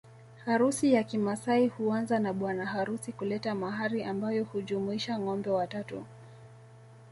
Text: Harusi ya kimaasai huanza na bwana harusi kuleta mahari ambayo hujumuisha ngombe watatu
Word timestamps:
Harusi 0.45 0.93
ya 0.93 1.03
kimaasai 1.03 1.67
huanza 1.67 2.19
na 2.19 2.33
bwana 2.33 2.65
harusi 2.65 3.11
kuleta 3.11 3.55
mahari 3.55 4.03
ambayo 4.03 4.43
hujumuisha 4.43 5.19
ngombe 5.19 5.49
watatu 5.49 6.05